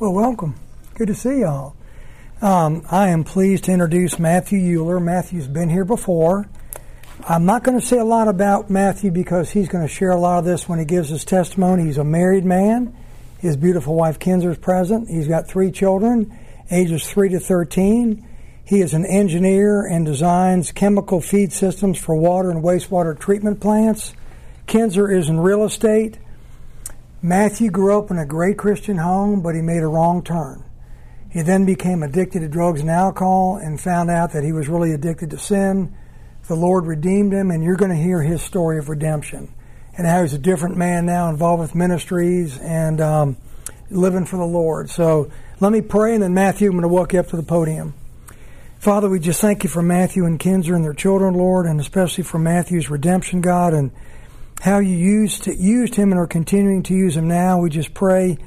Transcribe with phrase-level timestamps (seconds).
[0.00, 0.54] Well, welcome.
[0.94, 1.76] Good to see y'all.
[2.40, 4.98] Um, I am pleased to introduce Matthew Euler.
[4.98, 6.48] Matthew's been here before.
[7.28, 10.18] I'm not going to say a lot about Matthew because he's going to share a
[10.18, 11.84] lot of this when he gives his testimony.
[11.84, 12.96] He's a married man.
[13.40, 15.10] His beautiful wife Kinser is present.
[15.10, 16.34] He's got three children,
[16.70, 18.26] ages 3 to 13.
[18.64, 24.14] He is an engineer and designs chemical feed systems for water and wastewater treatment plants.
[24.66, 26.16] Kinser is in real estate.
[27.22, 30.64] Matthew grew up in a great Christian home, but he made a wrong turn.
[31.30, 34.92] He then became addicted to drugs and alcohol and found out that he was really
[34.92, 35.94] addicted to sin.
[36.48, 39.52] The Lord redeemed him, and you're going to hear his story of redemption
[39.96, 43.36] and how he's a different man now, involved with ministries and um,
[43.90, 44.88] living for the Lord.
[44.88, 45.30] So
[45.60, 47.94] let me pray, and then Matthew, I'm going to walk you up to the podium.
[48.78, 52.24] Father, we just thank you for Matthew and Kinser and their children, Lord, and especially
[52.24, 53.90] for Matthew's redemption, God, and
[54.60, 57.58] how you used used him and are continuing to use him now.
[57.58, 58.38] We just pray,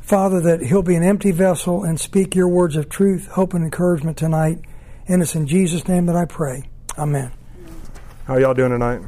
[0.00, 3.64] Father, that he'll be an empty vessel and speak your words of truth, hope, and
[3.64, 4.60] encouragement tonight.
[5.08, 6.64] And it's in Jesus' name that I pray.
[6.96, 7.32] Amen.
[8.26, 9.02] How y'all doing tonight?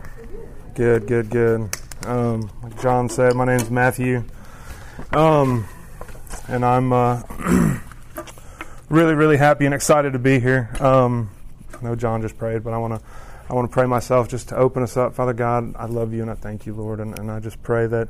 [0.74, 1.76] Good, good, good.
[2.06, 4.24] Um, like John said, my name's Matthew,
[5.12, 5.68] um,
[6.48, 7.22] and I'm uh,
[8.88, 10.70] really, really happy and excited to be here.
[10.80, 11.30] Um,
[11.78, 13.06] I know John just prayed, but I want to
[13.48, 15.14] I want to pray myself just to open us up.
[15.14, 17.00] Father God, I love you and I thank you, Lord.
[17.00, 18.08] And, and I just pray that,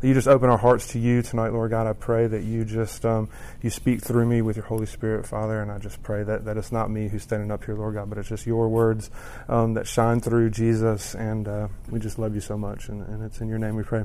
[0.00, 1.86] that you just open our hearts to you tonight, Lord God.
[1.86, 3.28] I pray that you just um,
[3.62, 5.60] you speak through me with your Holy Spirit, Father.
[5.60, 8.08] And I just pray that, that it's not me who's standing up here, Lord God,
[8.08, 9.10] but it's just your words
[9.48, 11.14] um, that shine through Jesus.
[11.14, 12.88] And uh, we just love you so much.
[12.88, 14.04] And, and, it's in your name we pray.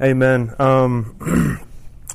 [0.00, 0.54] Amen.
[0.58, 1.60] Um,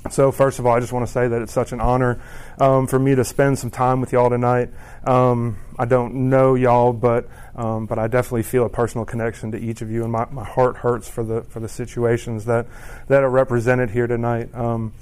[0.09, 2.21] So, first of all, I just want to say that it's such an honor
[2.59, 4.69] um, for me to spend some time with y'all tonight.
[5.05, 9.57] Um, I don't know y'all, but um, but I definitely feel a personal connection to
[9.57, 12.67] each of you, and my, my heart hurts for the for the situations that
[13.07, 14.53] that are represented here tonight.
[14.53, 14.93] Um,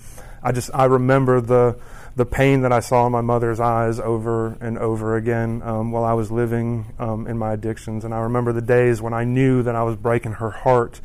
[0.43, 1.79] I just I remember the
[2.15, 6.03] the pain that I saw in my mother's eyes over and over again um, while
[6.03, 9.63] I was living um, in my addictions, and I remember the days when I knew
[9.63, 11.01] that I was breaking her heart,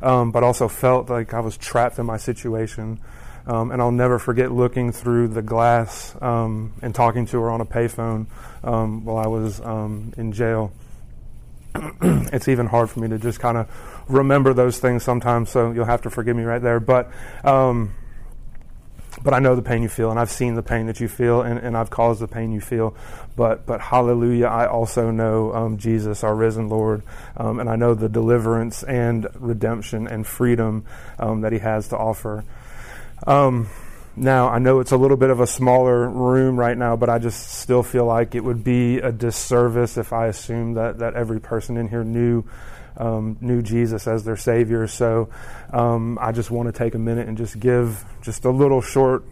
[0.00, 3.00] but also felt like I was trapped in my situation.
[3.48, 7.62] Um, and I'll never forget looking through the glass um, and talking to her on
[7.62, 8.26] a payphone
[8.62, 10.70] um, while I was um, in jail.
[12.02, 15.86] it's even hard for me to just kind of remember those things sometimes, so you'll
[15.86, 16.78] have to forgive me right there.
[16.78, 17.10] But
[17.42, 17.94] um,
[19.22, 21.42] but I know the pain you feel, and I've seen the pain that you feel,
[21.42, 22.94] and, and I've caused the pain you feel.
[23.36, 27.02] But but hallelujah, I also know um, Jesus, our risen Lord,
[27.36, 30.84] um, and I know the deliverance and redemption and freedom
[31.18, 32.44] um, that He has to offer.
[33.26, 33.68] Um,
[34.16, 37.18] now, I know it's a little bit of a smaller room right now, but I
[37.18, 41.40] just still feel like it would be a disservice if I assumed that, that every
[41.40, 42.44] person in here knew
[42.96, 44.88] um, knew Jesus as their Savior.
[44.88, 45.28] So
[45.72, 49.22] um, I just want to take a minute and just give just a little short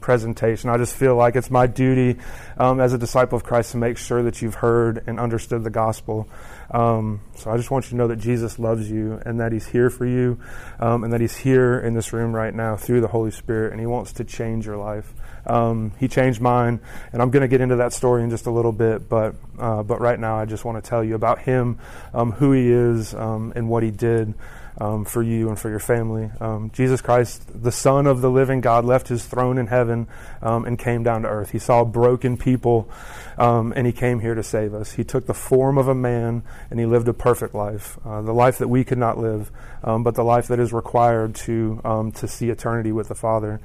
[0.00, 0.70] presentation.
[0.70, 2.18] I just feel like it's my duty
[2.56, 5.70] um, as a disciple of Christ to make sure that you've heard and understood the
[5.70, 6.28] gospel.
[6.70, 9.66] Um, so I just want you to know that Jesus loves you and that He's
[9.66, 10.38] here for you
[10.78, 13.80] um, and that He's here in this room right now through the Holy Spirit and
[13.80, 15.12] He wants to change your life.
[15.46, 16.80] Um, he changed mine,
[17.12, 19.08] and I'm going to get into that story in just a little bit.
[19.08, 21.78] But uh, but right now, I just want to tell you about Him,
[22.12, 24.34] um, who He is, um, and what He did
[24.80, 26.30] um, for you and for your family.
[26.40, 30.06] Um, Jesus Christ, the Son of the living God, left his throne in heaven
[30.40, 31.50] um, and came down to earth.
[31.50, 32.88] He saw broken people
[33.36, 34.92] um, and he came here to save us.
[34.92, 38.32] He took the form of a man and he lived a perfect life, uh, the
[38.32, 39.50] life that we could not live,
[39.82, 43.60] um, but the life that is required to, um, to see eternity with the Father.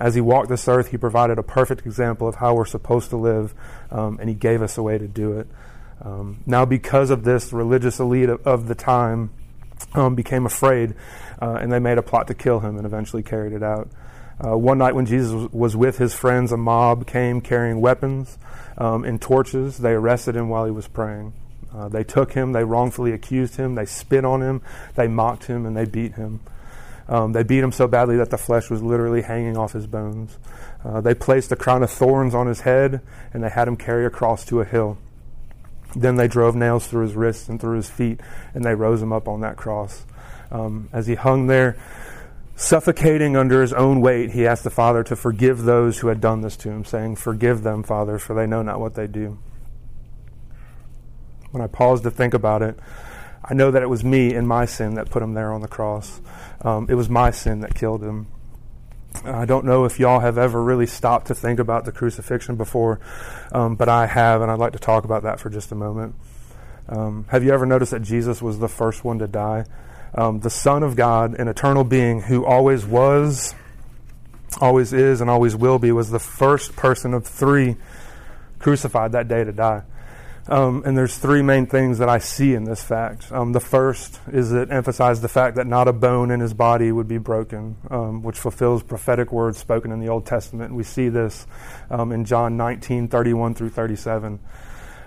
[0.00, 3.16] as he walked this earth, he provided a perfect example of how we're supposed to
[3.16, 3.54] live
[3.90, 5.46] and he gave us a way to do it.
[6.46, 9.30] now, because of this, religious elite of, of the time
[9.94, 10.94] um, became afraid,
[11.40, 13.88] uh, and they made a plot to kill him and eventually carried it out.
[14.44, 18.38] Uh, one night when Jesus was with his friends, a mob came carrying weapons
[18.78, 19.78] um, and torches.
[19.78, 21.32] They arrested him while he was praying.
[21.74, 24.60] Uh, they took him, they wrongfully accused him, they spit on him,
[24.94, 26.40] they mocked him, and they beat him.
[27.08, 30.36] Um, they beat him so badly that the flesh was literally hanging off his bones.
[30.84, 33.00] Uh, they placed a crown of thorns on his head,
[33.32, 34.98] and they had him carry a cross to a hill.
[35.94, 38.20] Then they drove nails through his wrists and through his feet,
[38.54, 40.06] and they rose him up on that cross.
[40.50, 41.76] Um, as he hung there,
[42.56, 46.40] suffocating under his own weight, he asked the Father to forgive those who had done
[46.40, 49.38] this to him, saying, Forgive them, Father, for they know not what they do.
[51.50, 52.78] When I paused to think about it,
[53.44, 55.68] I know that it was me and my sin that put him there on the
[55.68, 56.20] cross.
[56.62, 58.28] Um, it was my sin that killed him.
[59.24, 63.00] I don't know if y'all have ever really stopped to think about the crucifixion before,
[63.52, 66.14] um, but I have, and I'd like to talk about that for just a moment.
[66.88, 69.64] Um, have you ever noticed that Jesus was the first one to die?
[70.14, 73.54] Um, the Son of God, an eternal being who always was,
[74.60, 77.76] always is and always will be, was the first person of three
[78.58, 79.82] crucified that day to die.
[80.48, 83.30] Um, and there's three main things that I see in this fact.
[83.30, 86.90] Um, the first is it emphasized the fact that not a bone in his body
[86.90, 90.74] would be broken, um, which fulfills prophetic words spoken in the Old Testament.
[90.74, 91.46] We see this
[91.90, 94.40] um, in John 19, 31 through 37.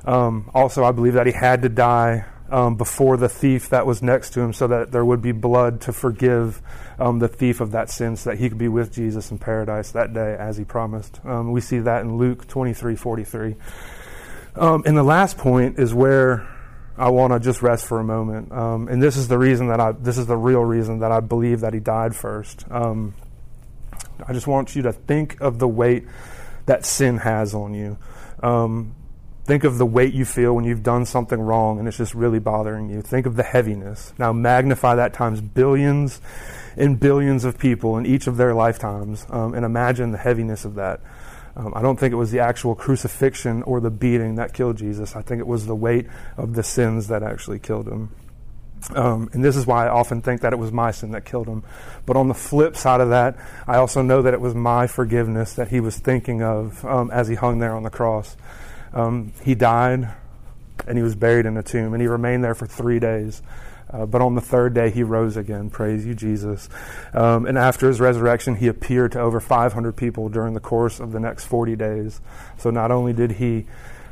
[0.06, 4.02] Um, also, I believe that he had to die um, before the thief that was
[4.02, 6.62] next to him so that there would be blood to forgive
[6.98, 10.14] the thief of that sin so that he could be with Jesus in paradise that
[10.14, 11.20] day as he promised.
[11.26, 13.56] we see that in Luke 23, 43.
[14.56, 16.48] Um, and the last point is where
[16.98, 18.52] I want to just rest for a moment.
[18.52, 21.20] Um, and this is the reason that I, this is the real reason that I
[21.20, 22.66] believe that he died first.
[22.72, 23.14] Um,
[24.26, 26.06] I just want you to think of the weight
[26.68, 27.98] that sin has on you.
[28.42, 28.96] Um,
[29.44, 32.40] think of the weight you feel when you've done something wrong and it's just really
[32.40, 33.02] bothering you.
[33.02, 34.14] Think of the heaviness.
[34.18, 36.22] Now magnify that times billions
[36.78, 40.76] and billions of people in each of their lifetimes um, and imagine the heaviness of
[40.76, 41.02] that.
[41.56, 45.16] Um, I don't think it was the actual crucifixion or the beating that killed Jesus.
[45.16, 46.08] I think it was the weight
[46.38, 48.12] of the sins that actually killed him.
[48.94, 51.48] Um, and this is why I often think that it was my sin that killed
[51.48, 51.64] him.
[52.06, 53.38] But on the flip side of that,
[53.68, 57.28] I also know that it was my forgiveness that he was thinking of um, as
[57.28, 58.36] he hung there on the cross.
[58.94, 60.14] Um, he died
[60.88, 63.42] and he was buried in a tomb, and he remained there for three days.
[63.90, 65.70] Uh, but on the third day, he rose again.
[65.70, 66.70] Praise you, Jesus.
[67.14, 71.12] Um, and after his resurrection, he appeared to over 500 people during the course of
[71.12, 72.20] the next 40 days.
[72.58, 73.66] So not only did he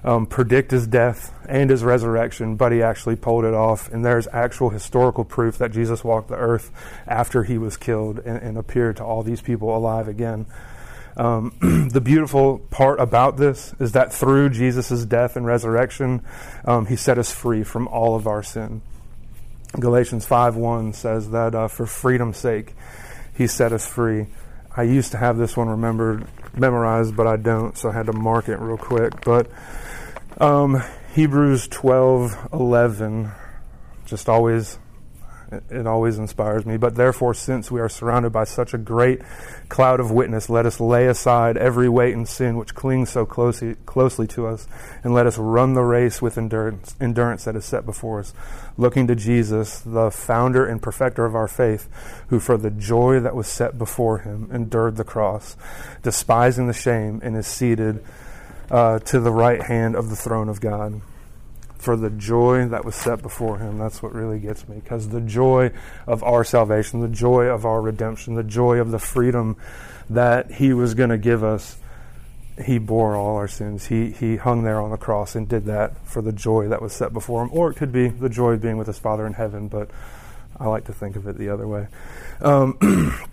[0.03, 3.91] um, predict his death and his resurrection, but he actually pulled it off.
[3.91, 6.71] And there's actual historical proof that Jesus walked the earth
[7.07, 10.45] after he was killed and, and appeared to all these people alive again.
[11.15, 16.23] Um, the beautiful part about this is that through Jesus' death and resurrection,
[16.65, 18.81] um, he set us free from all of our sin.
[19.79, 22.75] Galatians 5:1 says that uh, for freedom's sake,
[23.33, 24.27] He set us free.
[24.75, 28.13] I used to have this one remembered, memorized, but I don't, so I had to
[28.13, 29.21] mark it real quick.
[29.23, 29.49] But
[30.39, 30.83] um,
[31.13, 33.33] Hebrews 12:11
[34.05, 34.77] just always
[35.69, 36.77] it always inspires me.
[36.77, 39.21] But therefore, since we are surrounded by such a great
[39.69, 43.75] cloud of witness, let us lay aside every weight and sin which clings so closely,
[43.85, 44.67] closely to us,
[45.03, 48.33] and let us run the race with endurance, endurance that is set before us,
[48.77, 51.87] looking to Jesus, the founder and perfecter of our faith,
[52.27, 55.55] who for the joy that was set before him endured the cross,
[56.01, 58.03] despising the shame, and is seated
[58.71, 61.01] uh, to the right hand of the throne of God
[61.83, 63.77] for the joy that was set before him.
[63.77, 64.77] That's what really gets me.
[64.77, 65.71] Because the joy
[66.07, 69.57] of our salvation, the joy of our redemption, the joy of the freedom
[70.09, 71.77] that he was going to give us,
[72.63, 73.87] he bore all our sins.
[73.87, 76.93] He, he hung there on the cross and did that for the joy that was
[76.93, 77.49] set before him.
[77.51, 79.89] Or it could be the joy of being with his Father in heaven, but
[80.57, 81.87] I like to think of it the other way.
[82.39, 82.77] Um,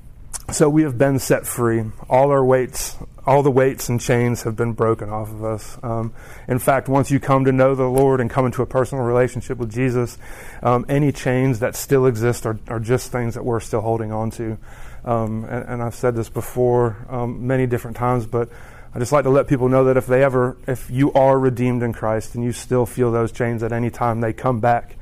[0.52, 1.84] So we have been set free.
[2.08, 5.78] All our weights, all the weights and chains have been broken off of us.
[5.80, 6.12] Um,
[6.48, 9.58] in fact, once you come to know the Lord and come into a personal relationship
[9.58, 10.18] with Jesus,
[10.62, 14.32] um, any chains that still exist are, are, just things that we're still holding on
[14.32, 14.58] to.
[15.04, 18.48] Um, and, and, I've said this before um, many different times, but
[18.92, 21.84] I just like to let people know that if they ever, if you are redeemed
[21.84, 24.96] in Christ and you still feel those chains at any time they come back,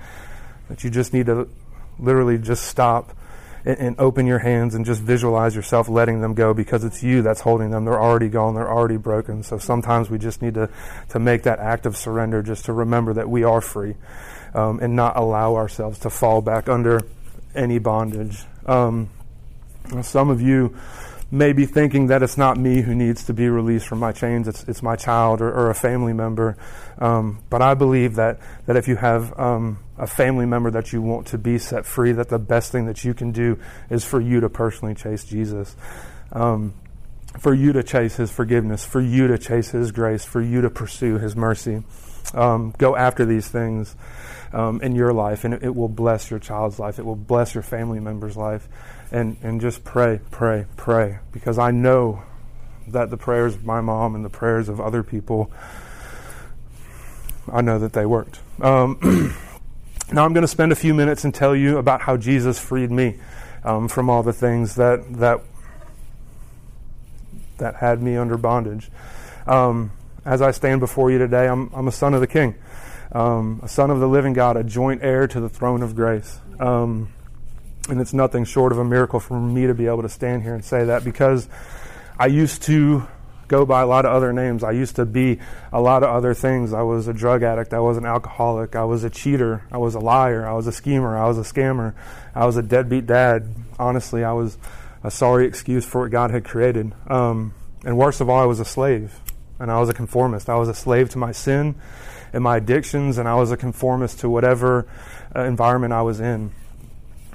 [0.68, 1.48] that you just need to
[1.98, 3.14] literally just stop
[3.64, 7.22] and, and, open your hands and just visualize yourself letting them go because it's you
[7.22, 7.84] that's holding them.
[7.84, 8.54] They're already gone.
[8.54, 9.42] They're already broken.
[9.42, 10.68] So sometimes we just need to,
[11.10, 13.96] to make that act of surrender just to remember that we are free
[14.54, 17.02] um, and not allow ourselves to fall back under
[17.54, 18.44] any bondage.
[18.66, 19.10] Um,
[20.02, 20.76] some of you
[21.30, 24.48] may be thinking that it's not me who needs to be released from my chains,
[24.48, 26.56] it's, it's my child or, or a family member.
[26.98, 31.02] Um, but I believe that, that if you have um, a family member that you
[31.02, 33.58] want to be set free, that the best thing that you can do
[33.90, 35.76] is for you to personally chase Jesus.
[36.32, 36.74] Um,
[37.38, 40.70] for you to chase his forgiveness, for you to chase his grace, for you to
[40.70, 41.84] pursue his mercy.
[42.34, 43.94] Um, go after these things
[44.52, 46.98] um, in your life, and it, it will bless your child's life.
[46.98, 48.66] It will bless your family member's life
[49.10, 51.18] and, and just pray, pray, pray.
[51.32, 52.22] Because I know
[52.88, 55.50] that the prayers of my mom and the prayers of other people,
[57.52, 58.40] I know that they worked.
[58.60, 58.98] Um,
[60.12, 62.90] now I'm going to spend a few minutes and tell you about how Jesus freed
[62.90, 63.18] me
[63.64, 65.40] um, from all the things that that
[67.58, 68.90] that had me under bondage.
[69.46, 69.90] Um,
[70.24, 72.54] as I stand before you today, I'm, I'm a son of the King,
[73.12, 76.38] um, a son of the living God, a joint heir to the throne of grace.
[76.60, 77.12] Um,
[77.88, 80.54] and it's nothing short of a miracle for me to be able to stand here
[80.54, 81.48] and say that because
[82.18, 83.06] I used to
[83.48, 84.62] go by a lot of other names.
[84.62, 85.40] I used to be
[85.72, 86.72] a lot of other things.
[86.72, 87.72] I was a drug addict.
[87.72, 88.76] I was an alcoholic.
[88.76, 89.64] I was a cheater.
[89.72, 90.46] I was a liar.
[90.46, 91.16] I was a schemer.
[91.16, 91.94] I was a scammer.
[92.34, 93.54] I was a deadbeat dad.
[93.78, 94.58] Honestly, I was
[95.02, 96.92] a sorry excuse for what God had created.
[97.08, 97.54] Um,
[97.84, 99.18] and worst of all, I was a slave,
[99.58, 100.48] and I was a conformist.
[100.48, 101.74] I was a slave to my sin
[102.32, 104.86] and my addictions, and I was a conformist to whatever
[105.34, 106.52] uh, environment I was in.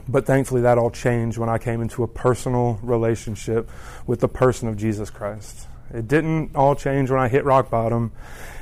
[0.08, 3.70] But thankfully, that all changed when I came into a personal relationship
[4.06, 5.68] with the person of Jesus Christ.
[5.94, 8.12] It didn't all change when I hit rock bottom,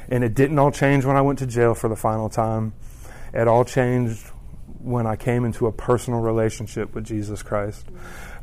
[0.09, 2.73] and it didn't all change when I went to jail for the final time.
[3.33, 4.27] It all changed
[4.79, 7.85] when I came into a personal relationship with Jesus Christ.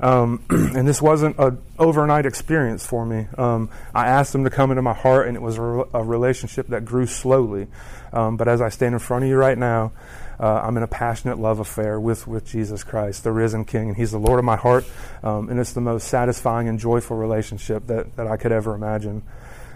[0.00, 3.26] Um, and this wasn't an overnight experience for me.
[3.36, 5.62] Um, I asked him to come into my heart, and it was a,
[5.94, 7.66] a relationship that grew slowly.
[8.12, 9.92] Um, but as I stand in front of you right now,
[10.40, 13.96] uh, I'm in a passionate love affair with, with Jesus Christ, the risen King, and
[13.96, 14.84] He's the Lord of my heart.
[15.22, 19.22] Um, and it's the most satisfying and joyful relationship that, that I could ever imagine.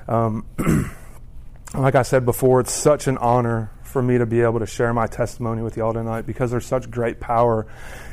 [0.08, 0.46] Um,
[1.74, 4.92] like I said before, it's such an honor for me to be able to share
[4.92, 7.66] my testimony with y'all tonight because there's such great power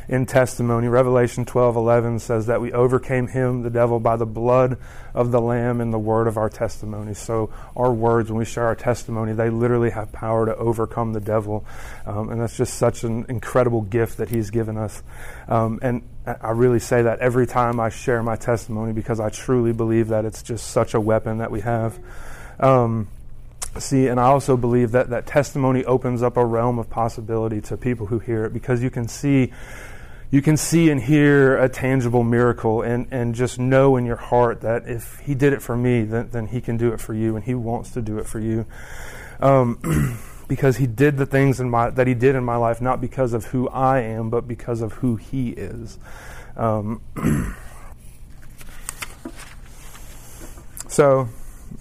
[0.10, 0.88] in testimony.
[0.88, 4.78] Revelation 12:11 says that we overcame him, the devil, by the blood
[5.14, 7.14] of the lamb and the word of our testimony.
[7.14, 11.20] So our words, when we share our testimony, they literally have power to overcome the
[11.22, 11.64] devil,
[12.08, 15.04] um, and that's just such an incredible gift that he's given us.
[15.48, 19.74] Um, and I really say that every time I share my testimony because I truly
[19.74, 22.00] believe that it's just such a weapon that we have.
[22.60, 23.08] Um,
[23.78, 27.78] see, and I also believe that that testimony opens up a realm of possibility to
[27.78, 29.52] people who hear it because you can see
[30.32, 34.62] you can see and hear a tangible miracle and, and just know in your heart
[34.62, 37.36] that if he did it for me, then, then he can do it for you
[37.36, 38.68] and he wants to do it for you.
[39.40, 43.02] Um, because he did the things in my, that he did in my life, not
[43.02, 45.98] because of who I am, but because of who he is.
[46.56, 47.02] Um,
[50.88, 51.28] so,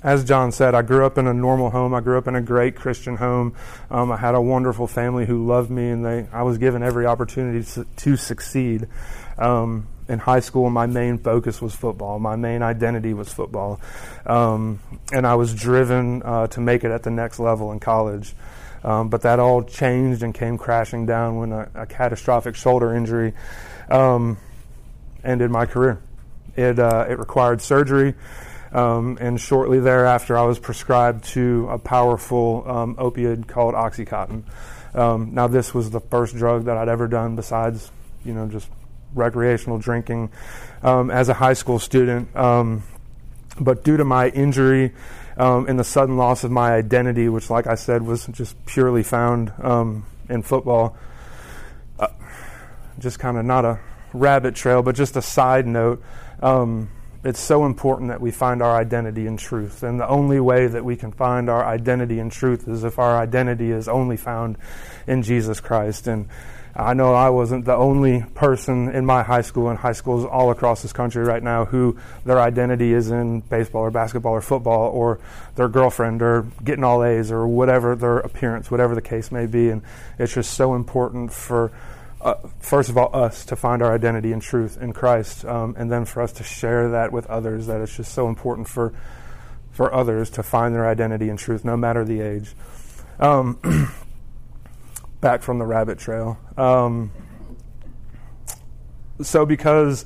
[0.02, 1.92] as John said, I grew up in a normal home.
[1.92, 3.54] I grew up in a great Christian home.
[3.90, 7.06] Um, I had a wonderful family who loved me, and they I was given every
[7.06, 8.86] opportunity to, to succeed.
[9.36, 12.18] Um, in high school, my main focus was football.
[12.18, 13.80] My main identity was football,
[14.24, 14.80] um,
[15.12, 18.34] and I was driven uh, to make it at the next level in college.
[18.84, 23.34] Um, but that all changed and came crashing down when a, a catastrophic shoulder injury
[23.90, 24.38] um,
[25.24, 26.00] ended my career.
[26.56, 28.14] It uh, it required surgery.
[28.72, 34.42] Um, and shortly thereafter, I was prescribed to a powerful um, called OxyContin.
[34.94, 37.90] Um, now, this was the first drug that I'd ever done besides,
[38.24, 38.68] you know, just
[39.14, 40.30] recreational drinking
[40.82, 42.34] um, as a high school student.
[42.36, 42.82] Um,
[43.60, 44.92] but due to my injury
[45.36, 49.02] um, and the sudden loss of my identity, which, like I said, was just purely
[49.02, 49.52] found
[50.28, 50.96] in football,
[51.98, 52.08] uh,
[52.98, 53.80] just kind of not a
[54.12, 56.02] rabbit trail, but just a side note.
[56.40, 56.90] Um,
[57.24, 59.82] it's so important that we find our identity in truth.
[59.82, 63.18] And the only way that we can find our identity in truth is if our
[63.18, 64.56] identity is only found
[65.06, 66.06] in Jesus Christ.
[66.06, 66.28] And
[66.76, 70.52] I know I wasn't the only person in my high school and high schools all
[70.52, 74.90] across this country right now who their identity is in baseball or basketball or football
[74.90, 75.18] or
[75.56, 79.70] their girlfriend or getting all A's or whatever their appearance, whatever the case may be.
[79.70, 79.82] And
[80.20, 81.72] it's just so important for
[82.20, 85.90] uh, first of all, us to find our identity and truth in Christ, um, and
[85.90, 87.66] then for us to share that with others.
[87.66, 88.92] That it's just so important for
[89.70, 92.54] for others to find their identity and truth, no matter the age.
[93.20, 93.58] Um,
[95.20, 96.38] back from the rabbit trail.
[96.56, 97.12] Um,
[99.22, 100.04] so, because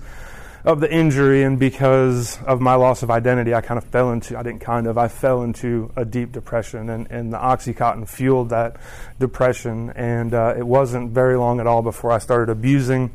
[0.65, 4.39] of the injury and because of my loss of identity, I kind of fell into,
[4.39, 6.89] I didn't kind of, I fell into a deep depression.
[6.89, 8.77] And, and the Oxycontin fueled that
[9.19, 9.91] depression.
[9.91, 13.11] And uh, it wasn't very long at all before I started abusing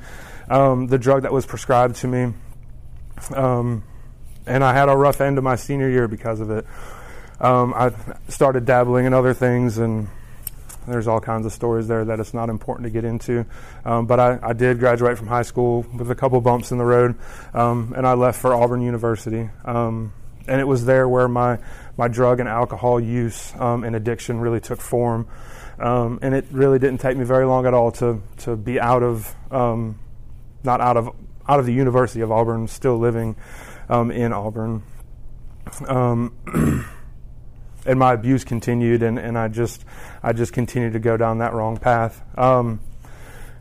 [0.49, 2.33] um, the drug that was prescribed to me.
[3.33, 3.83] Um,
[4.45, 6.65] and I had a rough end of my senior year because of it.
[7.39, 7.93] Um, I
[8.27, 10.07] started dabbling in other things and
[10.87, 13.45] there's all kinds of stories there that it's not important to get into.
[13.85, 16.85] Um, but I, I, did graduate from high school with a couple bumps in the
[16.85, 17.15] road,
[17.53, 19.49] um, and I left for Auburn University.
[19.65, 20.13] Um,
[20.47, 21.59] and it was there where my,
[21.97, 25.27] my drug and alcohol use um, and addiction really took form.
[25.77, 29.03] Um, and it really didn't take me very long at all to, to be out
[29.03, 31.09] of, not out of,
[31.47, 33.35] out of the University of Auburn, still living
[33.89, 34.83] in Auburn.
[37.87, 39.85] and my abuse continued, and, and I just
[40.21, 42.21] I just continued to go down that wrong path.
[42.37, 42.81] Um,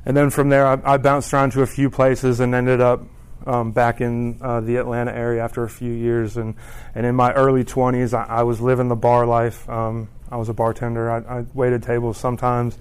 [0.04, 3.02] and then from there, I, I, bounced around to a few places and ended up
[3.44, 6.36] um, back in uh, the Atlanta area after a few years.
[6.36, 6.54] And,
[6.94, 9.68] and in my early 20s, I, I was living the bar life.
[9.68, 11.10] Um, I was a bartender.
[11.10, 12.78] I, I waited tables sometimes.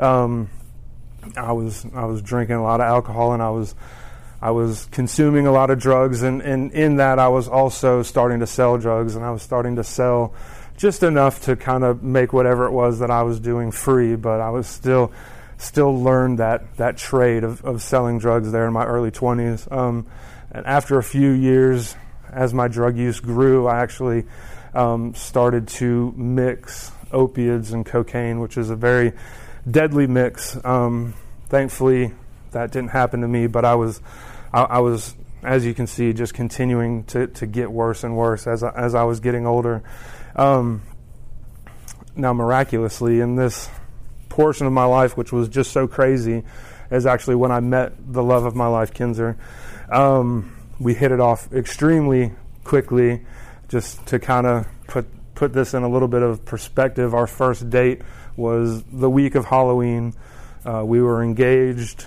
[0.00, 0.50] Um,
[1.36, 3.74] I was I was drinking a lot of alcohol, and I was
[4.42, 6.22] I was consuming a lot of drugs.
[6.22, 9.76] And, and in that, I was also starting to sell drugs, and I was starting
[9.76, 10.34] to sell
[10.76, 14.40] just enough to kind of make whatever it was that I was doing free, but
[14.40, 15.12] I was still
[15.56, 19.70] still learned that that trade of, of selling drugs there in my early 20s.
[19.70, 20.06] Um,
[20.50, 21.96] and after a few years,
[22.30, 24.24] as my drug use grew, I actually
[24.74, 29.12] um, started to mix opiates and cocaine, which is a very
[29.70, 30.62] deadly mix.
[30.64, 31.14] Um,
[31.48, 32.12] thankfully,
[32.50, 34.00] that didn't happen to me, but I was,
[34.52, 38.46] I, I, was, as you can see, just continuing to, to get worse and worse
[38.46, 39.82] as I, as I was getting older.
[40.36, 40.82] Um,
[42.16, 43.68] now, miraculously, in this
[44.28, 46.44] portion of my life, which was just so crazy,
[46.90, 49.36] is actually when I met the love of my life, Kinser.
[49.90, 52.32] Um, we hit it off extremely
[52.64, 53.24] quickly.
[53.68, 57.70] Just to kind of put put this in a little bit of perspective, our first
[57.70, 58.02] date
[58.36, 60.14] was the week of Halloween.
[60.64, 62.06] Uh, we were engaged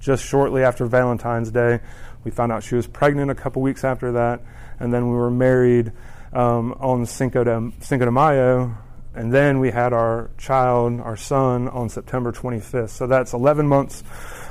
[0.00, 1.80] just shortly after Valentine's Day.
[2.24, 4.42] We found out she was pregnant a couple weeks after that,
[4.78, 5.92] and then we were married
[6.32, 8.76] um, on Cinco de, Cinco de Mayo,
[9.14, 12.90] and then we had our child, our son, on September 25th.
[12.90, 14.02] So that's 11 months,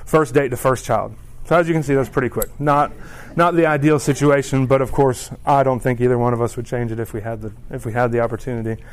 [0.05, 1.15] first date to first child.
[1.45, 2.59] So as you can see, that's pretty quick.
[2.59, 2.91] Not
[3.37, 6.65] not the ideal situation, but of course, I don't think either one of us would
[6.65, 8.83] change it if we had the if we had the opportunity.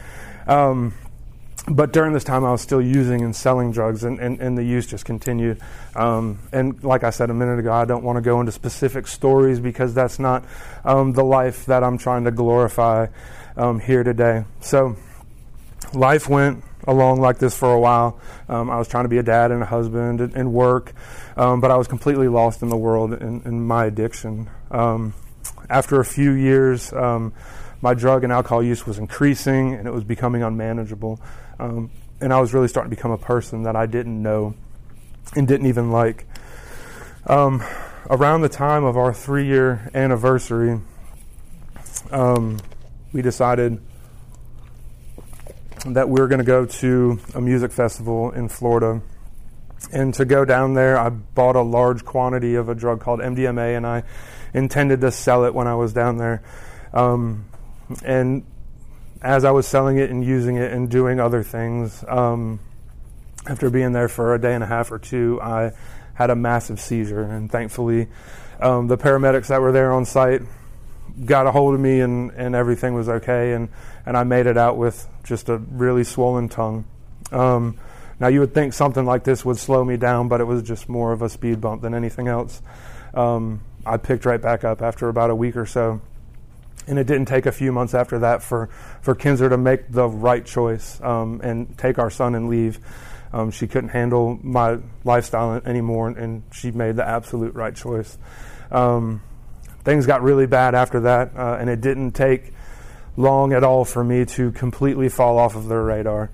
[0.46, 0.94] Um,
[1.66, 4.62] but during this time, I was still using and selling drugs, and, and, and the
[4.62, 5.60] use just continued.
[5.96, 9.06] Um, and like I said a minute ago, I don't want to go into specific
[9.06, 10.44] stories because that's not
[10.84, 13.06] um, the life that I'm trying to glorify
[13.56, 14.44] um, here today.
[14.60, 14.96] So,
[15.94, 18.20] life went along like this for a while.
[18.46, 20.92] Um, I was trying to be a dad and a husband and, and work,
[21.34, 24.50] um, but I was completely lost in the world in, in my addiction.
[24.70, 25.14] Um,
[25.70, 26.92] after a few years,
[27.84, 31.20] my drug and alcohol use was increasing and it was becoming unmanageable.
[31.58, 34.54] Um, and I was really starting to become a person that I didn't know
[35.34, 36.26] and didn't even like.
[37.26, 37.62] Um,
[38.10, 40.80] around the time of our three year anniversary,
[42.10, 42.58] um,
[43.12, 43.80] we decided
[45.86, 49.02] that we were going to go to a music festival in Florida.
[49.92, 53.76] And to go down there, I bought a large quantity of a drug called MDMA,
[53.76, 54.02] and I
[54.54, 56.42] intended to sell it when I was down there.
[56.92, 57.44] Um,
[58.04, 58.44] and
[59.22, 62.60] as I was selling it and using it and doing other things, um,
[63.46, 65.72] after being there for a day and a half or two, I
[66.14, 67.22] had a massive seizure.
[67.22, 68.08] And thankfully,
[68.60, 70.42] um, the paramedics that were there on site
[71.24, 73.52] got a hold of me and, and everything was okay.
[73.52, 73.68] And,
[74.06, 76.84] and I made it out with just a really swollen tongue.
[77.32, 77.78] Um,
[78.20, 80.88] now, you would think something like this would slow me down, but it was just
[80.88, 82.62] more of a speed bump than anything else.
[83.12, 86.00] Um, I picked right back up after about a week or so.
[86.86, 88.68] And it didn't take a few months after that for,
[89.00, 92.78] for Kinser to make the right choice um, and take our son and leave.
[93.32, 98.16] Um, she couldn't handle my lifestyle anymore, and she made the absolute right choice.
[98.70, 99.22] Um,
[99.82, 102.52] things got really bad after that, uh, and it didn't take
[103.16, 106.30] long at all for me to completely fall off of their radar.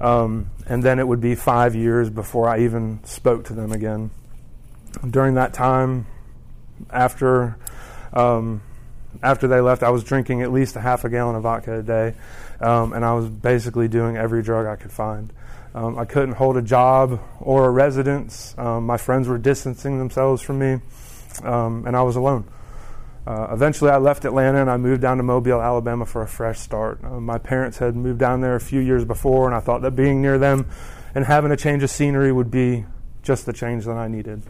[0.00, 4.10] Um, and then it would be five years before I even spoke to them again.
[5.08, 6.06] During that time,
[6.90, 7.56] after
[8.12, 8.62] um,
[9.22, 11.82] after they left, I was drinking at least a half a gallon of vodka a
[11.82, 12.14] day,
[12.60, 15.32] um, and I was basically doing every drug I could find.
[15.74, 18.54] Um, I couldn't hold a job or a residence.
[18.58, 20.80] Um, my friends were distancing themselves from me,
[21.44, 22.44] um, and I was alone.
[23.26, 26.58] Uh, eventually, I left Atlanta and I moved down to Mobile, Alabama for a fresh
[26.58, 27.04] start.
[27.04, 29.92] Uh, my parents had moved down there a few years before, and I thought that
[29.92, 30.66] being near them
[31.14, 32.86] and having a change of scenery would be
[33.22, 34.42] just the change that I needed.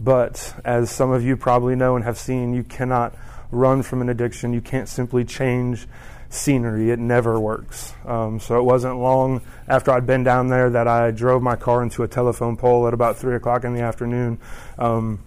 [0.00, 3.14] But as some of you probably know and have seen, you cannot
[3.54, 4.52] run from an addiction.
[4.52, 5.86] You can't simply change
[6.28, 6.90] scenery.
[6.90, 7.94] It never works.
[8.04, 11.82] Um, so it wasn't long after I'd been down there that I drove my car
[11.82, 14.38] into a telephone pole at about three o'clock in the afternoon,
[14.78, 15.20] um,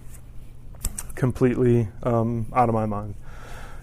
[1.14, 3.14] completely um, out of my mind.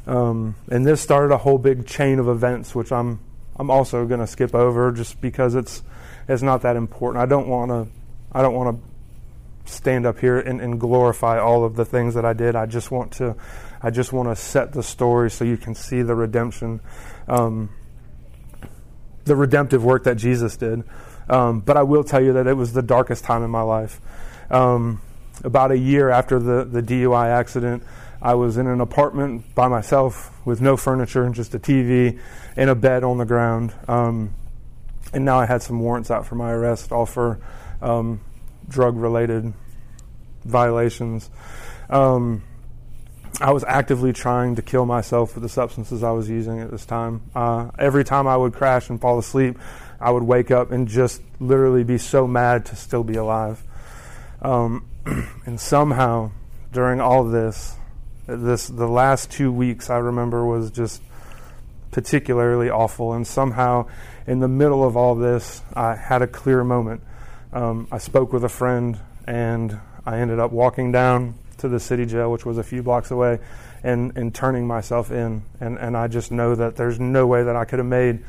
[0.08, 3.19] Um, and this started a whole big chain of events, which I'm
[3.58, 5.81] I'm also going to skip over just because it's
[6.27, 7.23] it's not that important.
[7.23, 7.88] I don't want to
[8.31, 12.25] I don't want to stand up here and, and glorify all of the things that
[12.25, 12.55] I did.
[12.55, 13.36] I just want to
[13.85, 16.81] I just want to set the story so you can see the redemption,
[17.27, 17.69] um,
[19.25, 20.83] the redemptive work that Jesus did.
[21.29, 24.01] Um, but I will tell you that it was the darkest time in my life.
[24.49, 25.03] Um,
[25.43, 27.83] about a year after the, the DUI accident,
[28.23, 32.19] I was in an apartment by myself with no furniture, and just a TV
[32.57, 33.71] and a bed on the ground.
[33.87, 34.33] Um,
[35.13, 37.39] and now I had some warrants out for my arrest, all for
[37.83, 38.19] um,
[38.67, 39.53] drug related
[40.43, 41.29] violations.
[41.87, 42.41] Um,
[43.41, 46.85] I was actively trying to kill myself with the substances I was using at this
[46.85, 47.21] time.
[47.35, 49.57] Uh, every time I would crash and fall asleep,
[49.99, 53.61] I would wake up and just literally be so mad to still be alive.
[54.41, 54.87] Um,
[55.45, 56.31] and somehow,
[56.71, 57.75] during all this,
[58.25, 61.01] this the last two weeks I remember was just
[61.91, 63.13] particularly awful.
[63.13, 63.87] And somehow,
[64.27, 67.01] in the middle of all this, I had a clear moment.
[67.51, 71.35] Um, I spoke with a friend, and I ended up walking down
[71.65, 73.39] to the city jail, which was a few blocks away,
[73.84, 75.43] and, and turning myself in.
[75.60, 78.23] And, and I just know that there's no way that I could have made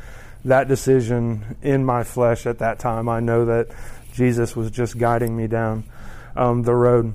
[0.44, 3.08] that decision in my flesh at that time.
[3.08, 3.68] I know that
[4.14, 5.84] Jesus was just guiding me down
[6.34, 7.14] um, the road.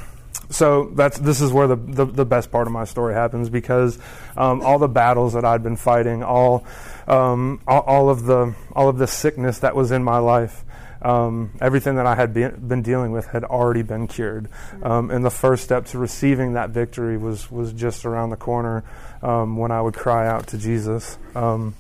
[0.51, 3.99] so that's this is where the, the, the, best part of my story happens because
[4.37, 6.65] um, all the battles that I'd been fighting, all,
[7.09, 10.65] um, all, all of the all of the sickness that was in my life,
[11.05, 14.49] um, everything that I had be, been dealing with had already been cured,
[14.83, 18.85] um, and the first step to receiving that victory was was just around the corner
[19.23, 21.19] um, when I would cry out to Jesus.
[21.35, 21.75] Um,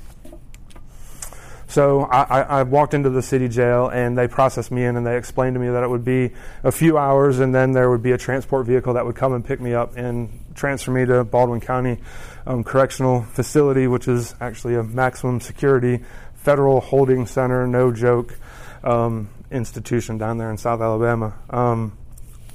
[1.66, 5.16] so I, I, walked into the city jail and they processed me in and they
[5.16, 6.30] explained to me that it would be
[6.62, 9.44] a few hours and then there would be a transport vehicle that would come and
[9.44, 11.98] pick me up and transfer me to Baldwin County
[12.46, 18.38] um, Correctional Facility, which is actually a maximum security federal holding center, no joke,
[18.84, 21.34] um, institution down there in South Alabama.
[21.50, 21.96] Um,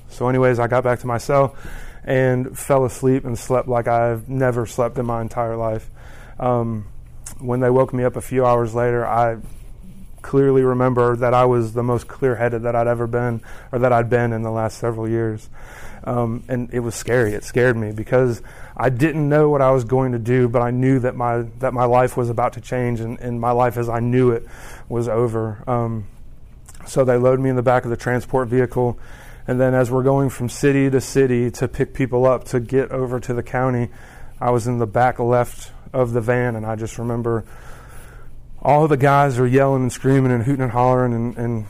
[0.09, 1.55] so, anyways, I got back to my cell
[2.03, 5.89] and fell asleep and slept like I've never slept in my entire life.
[6.39, 6.87] Um,
[7.39, 9.37] when they woke me up a few hours later, I
[10.21, 13.93] clearly remember that I was the most clear headed that I'd ever been or that
[13.93, 15.49] I'd been in the last several years.
[16.03, 17.33] Um, and it was scary.
[17.33, 18.41] It scared me because
[18.75, 21.73] I didn't know what I was going to do, but I knew that my that
[21.73, 24.47] my life was about to change, and, and my life as I knew it
[24.87, 25.61] was over.
[25.67, 26.07] Um,
[26.85, 28.99] so they load me in the back of the transport vehicle,
[29.47, 32.91] and then as we're going from city to city to pick people up to get
[32.91, 33.89] over to the county,
[34.39, 37.45] I was in the back left of the van, and I just remember
[38.61, 41.65] all the guys are yelling and screaming and hooting and hollering and, and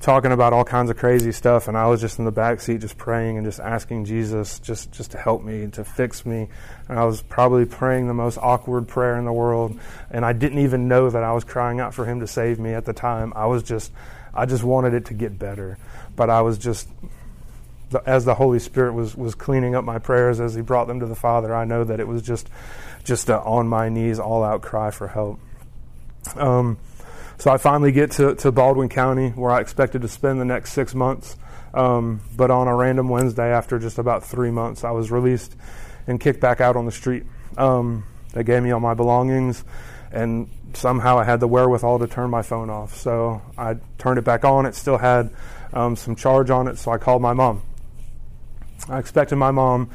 [0.00, 1.68] talking about all kinds of crazy stuff.
[1.68, 4.92] And I was just in the back seat just praying and just asking Jesus just
[4.92, 6.48] just to help me and to fix me.
[6.88, 9.78] And I was probably praying the most awkward prayer in the world.
[10.10, 12.74] And I didn't even know that I was crying out for him to save me
[12.74, 13.32] at the time.
[13.36, 13.92] I was just
[14.34, 15.78] I just wanted it to get better
[16.16, 16.88] but I was just
[18.06, 21.06] as the Holy Spirit was was cleaning up my prayers as he brought them to
[21.06, 22.48] the Father I know that it was just
[23.04, 25.40] just a on my knees, all out cry for help.
[26.36, 26.78] Um,
[27.38, 30.72] so I finally get to, to Baldwin County where I expected to spend the next
[30.72, 31.36] six months.
[31.74, 35.56] Um, but on a random Wednesday, after just about three months, I was released
[36.06, 37.24] and kicked back out on the street.
[37.56, 39.64] Um, they gave me all my belongings,
[40.12, 42.94] and somehow I had the wherewithal to turn my phone off.
[42.96, 44.66] So I turned it back on.
[44.66, 45.30] It still had
[45.72, 47.62] um, some charge on it, so I called my mom.
[48.88, 49.90] I expected my mom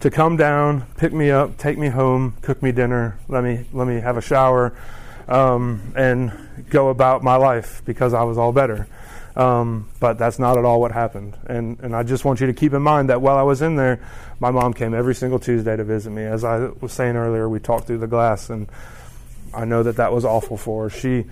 [0.00, 3.86] to come down, pick me up, take me home, cook me dinner, let me let
[3.86, 4.74] me have a shower,
[5.28, 6.32] um, and
[6.70, 8.88] go about my life because I was all better.
[9.36, 11.36] Um, but that's not at all what happened.
[11.46, 13.76] And and I just want you to keep in mind that while I was in
[13.76, 14.00] there,
[14.40, 16.24] my mom came every single Tuesday to visit me.
[16.24, 18.68] As I was saying earlier, we talked through the glass, and
[19.54, 20.90] I know that that was awful for her.
[20.90, 21.26] She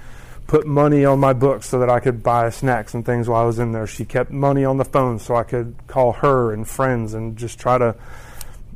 [0.47, 3.47] put money on my books so that I could buy snacks and things while I
[3.47, 3.87] was in there.
[3.87, 7.59] She kept money on the phone so I could call her and friends and just
[7.59, 7.95] try to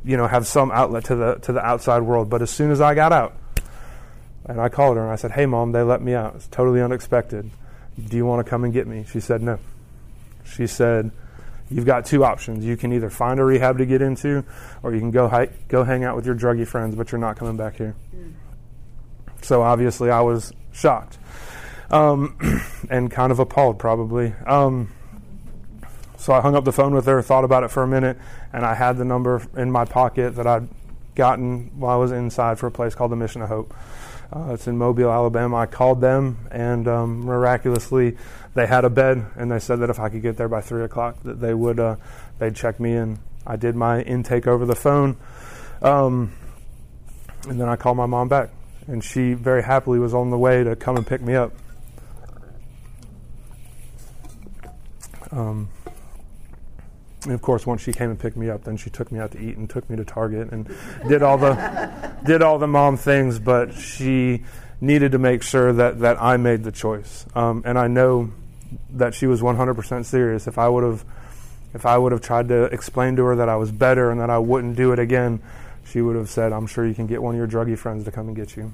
[0.05, 2.29] you know, have some outlet to the to the outside world.
[2.29, 3.35] But as soon as I got out,
[4.45, 6.35] and I called her and I said, "Hey, mom, they let me out.
[6.35, 7.49] It's totally unexpected.
[8.09, 9.59] Do you want to come and get me?" She said, "No."
[10.43, 11.11] She said,
[11.69, 12.65] "You've got two options.
[12.65, 14.43] You can either find a rehab to get into,
[14.83, 17.37] or you can go hi- go hang out with your druggy friends, but you're not
[17.37, 18.33] coming back here." Mm.
[19.43, 21.17] So obviously, I was shocked
[21.91, 22.37] um,
[22.89, 24.33] and kind of appalled, probably.
[24.45, 24.91] Um,
[26.17, 28.17] so I hung up the phone with her, thought about it for a minute,
[28.53, 30.67] and I had the number in my pocket that I'd
[31.15, 33.73] gotten while I was inside for a place called the Mission of Hope.
[34.35, 35.57] Uh, it's in Mobile, Alabama.
[35.57, 38.17] I called them, and um, miraculously,
[38.55, 40.83] they had a bed, and they said that if I could get there by three
[40.83, 41.97] o'clock, that they would uh,
[42.39, 43.19] they'd check me in.
[43.45, 45.17] I did my intake over the phone,
[45.81, 46.31] um,
[47.47, 48.49] and then I called my mom back,
[48.87, 51.51] and she very happily was on the way to come and pick me up.
[55.31, 55.69] Um,
[57.23, 59.31] and of course, once she came and picked me up, then she took me out
[59.31, 60.69] to eat and took me to Target and
[61.07, 63.39] did all the did all the mom things.
[63.39, 64.43] But she
[64.81, 68.31] needed to make sure that that I made the choice, um, and I know
[68.91, 70.47] that she was 100% serious.
[70.47, 71.05] If I would have
[71.73, 74.29] if I would have tried to explain to her that I was better and that
[74.29, 75.41] I wouldn't do it again,
[75.85, 78.11] she would have said, "I'm sure you can get one of your druggy friends to
[78.11, 78.73] come and get you."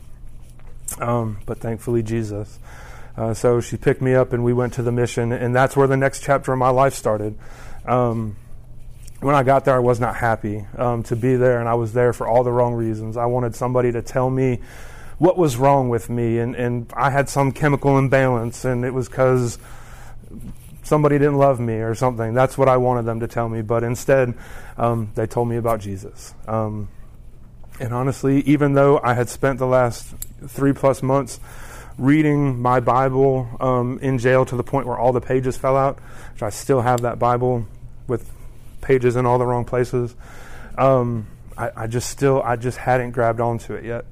[0.99, 2.59] Um, but thankfully, Jesus.
[3.17, 5.87] Uh, so she picked me up and we went to the mission, and that's where
[5.87, 7.37] the next chapter of my life started.
[7.85, 8.35] Um,
[9.19, 11.93] when I got there, I was not happy um, to be there, and I was
[11.93, 13.17] there for all the wrong reasons.
[13.17, 14.59] I wanted somebody to tell me
[15.17, 19.09] what was wrong with me, and, and I had some chemical imbalance, and it was
[19.09, 19.57] because
[20.83, 22.33] somebody didn't love me or something.
[22.33, 24.33] That's what I wanted them to tell me, but instead,
[24.77, 26.33] um, they told me about Jesus.
[26.47, 26.87] Um,
[27.79, 30.13] and honestly, even though I had spent the last
[30.47, 31.39] three plus months
[31.97, 35.99] reading my Bible um, in jail to the point where all the pages fell out,
[36.33, 37.65] which I still have that Bible
[38.07, 38.29] with
[38.81, 40.15] pages in all the wrong places.
[40.77, 44.05] Um, I, I, just still, I just hadn't grabbed onto it yet.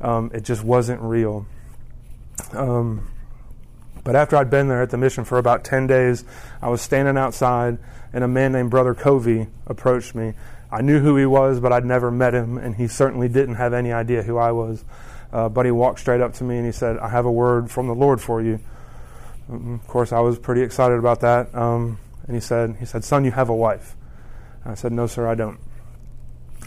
[0.00, 1.46] Um, it just wasn't real.
[2.52, 3.10] Um,
[4.04, 6.24] but after I'd been there at the mission for about 10 days,
[6.62, 7.78] I was standing outside,
[8.12, 10.34] and a man named Brother Covey approached me.
[10.72, 13.72] I knew who he was, but I'd never met him, and he certainly didn't have
[13.72, 14.84] any idea who I was.
[15.32, 17.70] Uh, but he walked straight up to me and he said, I have a word
[17.70, 18.58] from the Lord for you.
[19.50, 21.54] Mm, of course, I was pretty excited about that.
[21.54, 23.96] Um, and he said, he said, son, you have a wife.
[24.64, 25.58] I said, no, sir, I don't.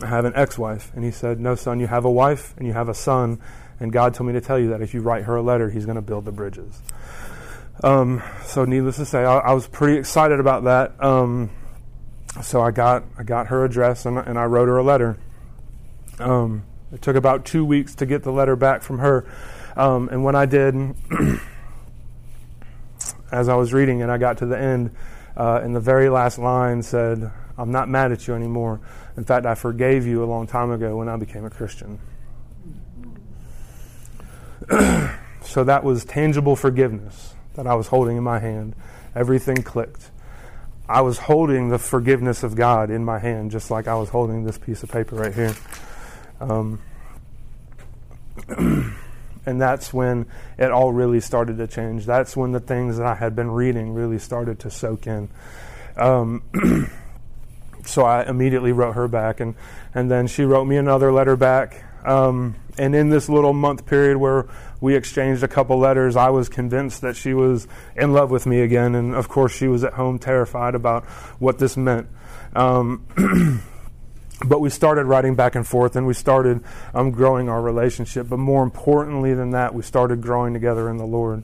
[0.02, 0.92] I have an ex-wife.
[0.96, 3.40] And he said, no, son, you have a wife and you have a son.
[3.80, 5.86] And God told me to tell you that if you write her a letter, he's
[5.86, 6.82] going to build the bridges.
[7.84, 11.04] Um, so needless to say, I, I, was pretty excited about that.
[11.04, 11.50] Um,
[12.42, 15.18] so I got, I got her address and, and I wrote her a letter.
[16.20, 19.26] Um, it took about two weeks to get the letter back from her.
[19.76, 20.76] Um, and when I did,
[23.32, 24.92] as I was reading and I got to the end,
[25.36, 28.80] uh, and the very last line said, I'm not mad at you anymore.
[29.18, 32.00] In fact, I forgave you a long time ago when I became a Christian.
[35.42, 38.76] so that was tangible forgiveness that I was holding in my hand.
[39.16, 40.10] Everything clicked.
[40.88, 44.44] I was holding the forgiveness of God in my hand, just like I was holding
[44.44, 45.56] this piece of paper right here.
[46.42, 46.82] Um,
[49.46, 50.26] and that's when
[50.58, 52.06] it all really started to change.
[52.06, 55.30] That's when the things that I had been reading really started to soak in.
[55.96, 56.44] Um,
[57.86, 59.56] so I immediately wrote her back, and,
[59.94, 61.86] and then she wrote me another letter back.
[62.06, 64.48] Um, and in this little month period where
[64.82, 68.62] we exchanged a couple letters, I was convinced that she was in love with me
[68.62, 68.96] again.
[68.96, 71.06] And of course, she was at home terrified about
[71.40, 72.08] what this meant.
[72.56, 73.06] Um,
[74.46, 78.28] but we started writing back and forth and we started um, growing our relationship.
[78.30, 81.44] But more importantly than that, we started growing together in the Lord.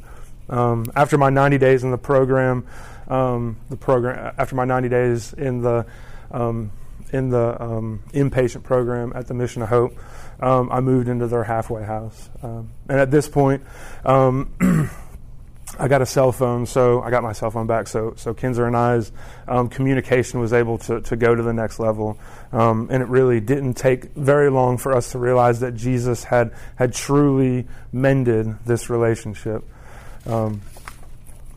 [0.49, 2.65] Um, after my 90 days in the program,
[3.07, 5.85] um, the program after my 90 days in the
[6.31, 6.71] um,
[7.11, 9.97] in the um, inpatient program at the Mission of Hope,
[10.39, 12.29] um, I moved into their halfway house.
[12.41, 13.63] and at this point,
[15.77, 17.87] I got a cell phone, so I got my cell phone back.
[17.87, 19.11] So, so Kinser and I's
[19.47, 22.17] um, communication was able to, to go to the next level.
[22.51, 26.53] Um, and it really didn't take very long for us to realize that Jesus had,
[26.75, 29.63] had truly mended this relationship.
[30.25, 30.61] Um,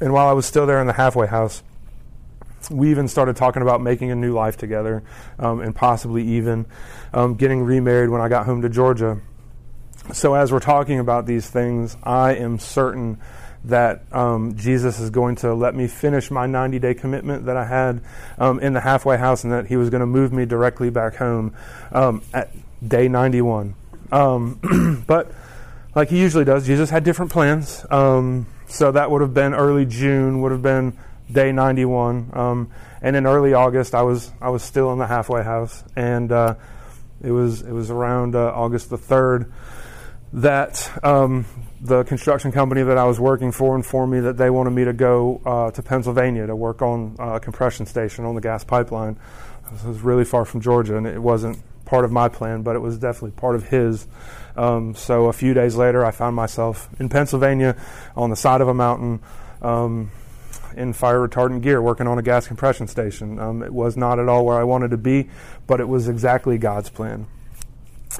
[0.01, 1.63] and while I was still there in the halfway house,
[2.71, 5.03] we even started talking about making a new life together
[5.39, 6.67] um, and possibly even
[7.13, 9.21] um, getting remarried when I got home to Georgia.
[10.13, 13.21] So, as we're talking about these things, I am certain
[13.65, 17.65] that um, Jesus is going to let me finish my 90 day commitment that I
[17.65, 18.03] had
[18.39, 21.15] um, in the halfway house and that He was going to move me directly back
[21.17, 21.55] home
[21.93, 22.51] um, at
[22.87, 23.75] day 91.
[24.11, 25.33] Um, but
[25.95, 27.85] like He usually does, Jesus had different plans.
[28.73, 30.97] So that would have been early June, would have been
[31.33, 32.31] day 91.
[32.33, 35.83] Um, and in early August, I was, I was still in the halfway house.
[35.97, 36.55] And uh,
[37.23, 39.51] it, was, it was around uh, August the 3rd
[40.35, 41.45] that um,
[41.81, 44.93] the construction company that I was working for informed me that they wanted me to
[44.93, 49.19] go uh, to Pennsylvania to work on a compression station on the gas pipeline.
[49.73, 52.79] This was really far from Georgia, and it wasn't part of my plan, but it
[52.79, 54.07] was definitely part of his.
[54.57, 57.77] Um, so a few days later, I found myself in Pennsylvania
[58.17, 59.21] on the side of a mountain.
[59.61, 60.11] Um,
[60.77, 63.39] in fire retardant gear working on a gas compression station.
[63.39, 65.29] Um, it was not at all where I wanted to be,
[65.67, 67.27] but it was exactly God's plan.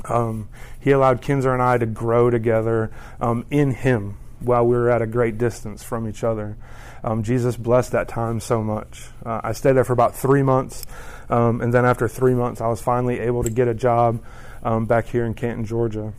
[0.05, 0.49] Um,
[0.81, 5.03] he allowed Kinser and I to grow together um, in Him while we were at
[5.03, 6.57] a great distance from each other.
[7.05, 9.09] Um, Jesus blessed that time so much.
[9.25, 10.87] Uh, I stayed there for about three months,
[11.29, 14.23] um, and then after three months, I was finally able to get a job
[14.63, 16.13] um, back here in Canton, Georgia.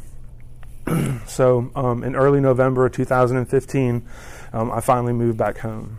[1.25, 4.07] so um, in early November of 2015,
[4.53, 5.97] I finally moved back home.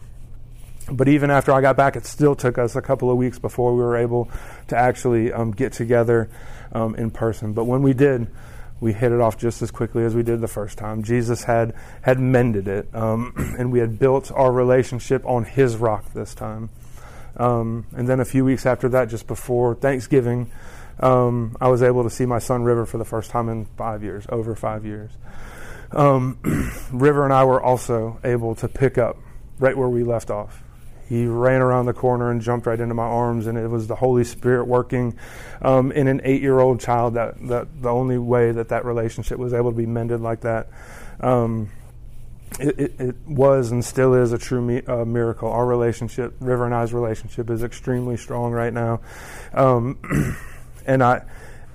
[0.91, 3.75] But even after I got back, it still took us a couple of weeks before
[3.75, 4.31] we were able
[4.69, 6.29] to actually get together
[6.73, 7.53] um, in person.
[7.55, 8.29] But when we did,
[8.81, 11.03] we hit it off just as quickly as we did the first time.
[11.03, 16.13] Jesus had had mended it, um, and we had built our relationship on His rock
[16.13, 16.69] this time.
[17.37, 20.51] Um, and then a few weeks after that, just before Thanksgiving,
[21.01, 24.05] um, I was able to see my son River for the first time in five
[24.05, 25.11] years, over five years.
[25.91, 26.39] Um,
[26.93, 29.17] River and I were also able to pick up
[29.59, 30.63] right where we left off
[31.09, 33.97] he ran around the corner and jumped right into my arms, and it was the
[33.97, 35.19] Holy Spirit working
[35.61, 37.15] um, in an eight-year-old child.
[37.15, 40.69] That, that the only way that that relationship was able to be mended like that.
[41.21, 41.71] Um,
[42.59, 45.51] it, it, it, was and still is a true mi- uh, miracle.
[45.51, 49.01] Our relationship, River and I's relationship, is extremely strong right now.
[49.53, 50.37] Um,
[50.87, 51.23] and I,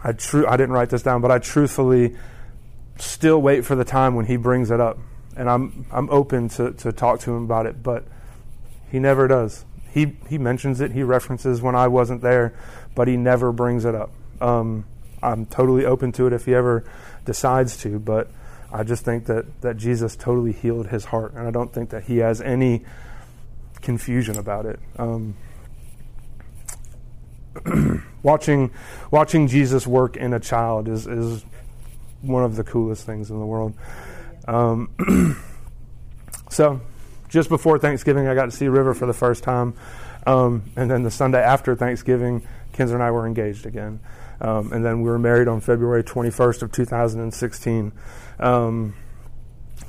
[0.03, 2.15] I, tru- I didn't write this down, but I truthfully
[2.97, 4.97] still wait for the time when he brings it up,
[5.35, 8.05] and I'm I'm open to, to talk to him about it, but
[8.91, 9.65] he never does.
[9.91, 12.53] he he mentions it, he references when I wasn't there,
[12.95, 14.11] but he never brings it up.
[14.41, 14.85] Um,
[15.21, 16.83] I'm totally open to it if he ever
[17.25, 18.29] decides to, but
[18.71, 22.03] I just think that that Jesus totally healed his heart, and I don't think that
[22.03, 22.83] he has any
[23.81, 24.79] confusion about it.
[24.97, 25.35] Um,
[28.23, 28.71] watching
[29.11, 31.43] watching Jesus work in a child is is
[32.21, 33.73] one of the coolest things in the world.
[34.47, 35.37] Um,
[36.49, 36.81] so,
[37.29, 39.75] just before Thanksgiving, I got to see River for the first time,
[40.27, 43.99] um, and then the Sunday after Thanksgiving, Kinser and I were engaged again,
[44.41, 47.91] um, and then we were married on February 21st of 2016.
[48.39, 48.95] Um,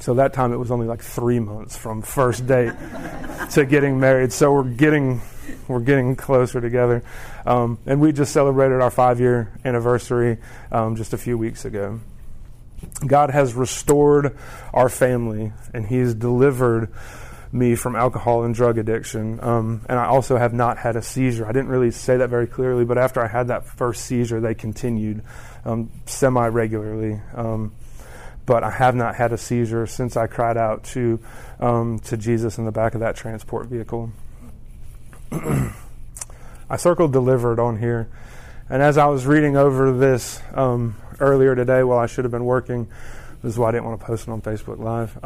[0.01, 2.73] so that time it was only like three months from first date
[3.53, 4.33] to getting married.
[4.33, 5.21] So we're getting
[5.69, 7.03] we're getting closer together,
[7.45, 10.39] um, and we just celebrated our five year anniversary
[10.73, 12.01] um, just a few weeks ago.
[13.07, 14.37] God has restored
[14.73, 16.93] our family, and He's delivered
[17.53, 19.43] me from alcohol and drug addiction.
[19.43, 21.47] Um, and I also have not had a seizure.
[21.47, 24.55] I didn't really say that very clearly, but after I had that first seizure, they
[24.55, 25.23] continued
[25.65, 27.21] um, semi regularly.
[27.35, 27.73] Um,
[28.47, 31.21] but I have not had a seizure since I cried out to
[31.61, 34.11] um, to Jesus in the back of that transport vehicle.
[35.33, 38.09] I circled delivered on here,
[38.69, 42.45] and as I was reading over this um, earlier today while I should have been
[42.45, 42.89] working,
[43.43, 45.25] this is why I didn't want to post it on Facebook Live.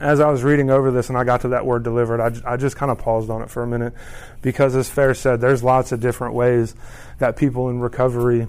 [0.00, 2.56] As I was reading over this and I got to that word delivered, I, I
[2.56, 3.94] just kind of paused on it for a minute
[4.42, 6.74] because, as Fair said, there's lots of different ways
[7.18, 8.46] that people in recovery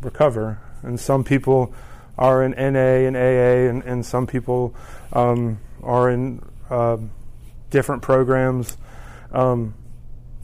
[0.00, 0.60] recover.
[0.82, 1.74] And some people
[2.18, 4.74] are in NA and AA, and, and some people
[5.12, 6.98] um, are in uh,
[7.70, 8.76] different programs.
[9.32, 9.74] Um,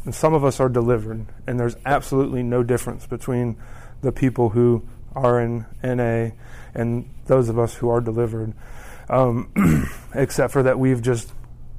[0.04, 3.56] and some of us are delivered, and there's absolutely no difference between
[4.00, 4.82] the people who
[5.14, 6.30] are in NA
[6.74, 8.54] and those of us who are delivered,
[9.08, 11.32] um, except for that we've just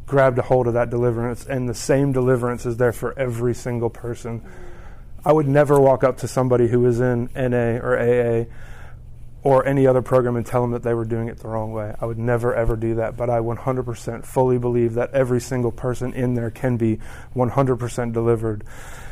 [0.06, 3.90] grabbed a hold of that deliverance, and the same deliverance is there for every single
[3.90, 4.44] person.
[5.24, 8.46] I would never walk up to somebody who is in NA or AA
[9.42, 11.96] or any other program and tell them that they were doing it the wrong way.
[12.00, 16.14] I would never ever do that, but I 100% fully believe that every single person
[16.14, 17.00] in there can be
[17.36, 18.64] 100% delivered.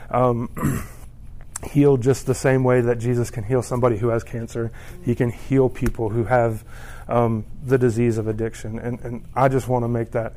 [0.09, 0.85] Um,
[1.71, 4.71] healed just the same way that Jesus can heal somebody who has cancer.
[5.03, 6.63] He can heal people who have
[7.07, 8.79] um, the disease of addiction.
[8.79, 10.33] And, and I just want to make that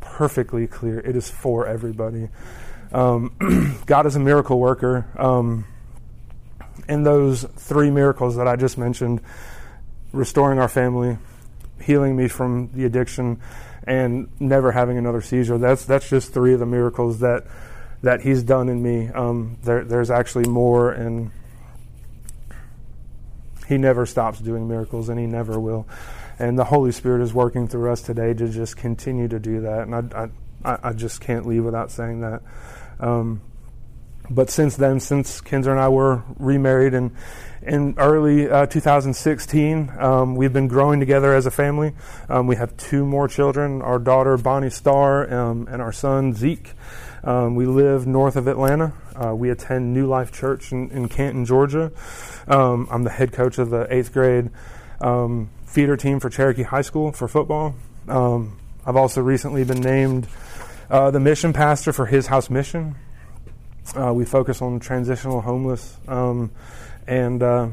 [0.00, 1.00] perfectly clear.
[1.00, 2.28] It is for everybody.
[2.92, 5.06] Um, God is a miracle worker.
[5.18, 5.66] Um,
[6.88, 9.20] and those three miracles that I just mentioned
[10.12, 11.18] restoring our family,
[11.80, 13.40] healing me from the addiction,
[13.84, 17.46] and never having another seizure that's, that's just three of the miracles that
[18.02, 19.08] that He's done in me.
[19.08, 21.30] Um, there, there's actually more, and
[23.66, 25.86] He never stops doing miracles, and He never will.
[26.38, 29.88] And the Holy Spirit is working through us today to just continue to do that.
[29.88, 30.28] And I,
[30.64, 32.42] I, I just can't leave without saying that.
[33.00, 33.40] Um,
[34.28, 37.16] but since then, since Kinser and I were remarried in,
[37.62, 41.94] in early uh, 2016, um, we've been growing together as a family.
[42.28, 46.72] Um, we have two more children our daughter, Bonnie Starr, um, and our son, Zeke.
[47.22, 48.92] Um, we live north of Atlanta.
[49.16, 51.90] Uh, we attend New Life Church in, in Canton, Georgia.
[52.46, 54.50] Um, I'm the head coach of the eighth grade
[55.00, 57.74] um, feeder team for Cherokee High School for football.
[58.08, 60.26] Um, I've also recently been named
[60.90, 62.94] uh, the mission pastor for His House Mission.
[63.96, 66.50] Uh, we focus on transitional homeless, um,
[67.06, 67.68] and uh,